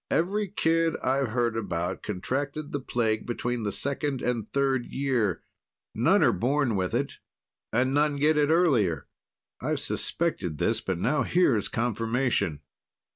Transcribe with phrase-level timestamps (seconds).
[0.09, 5.43] "Every kid I've heard about contracted the plague between the second and third year.
[5.93, 7.19] None are born with it,
[7.71, 9.05] none get it earlier.
[9.61, 12.61] I've suspected this, but now here's confirmation."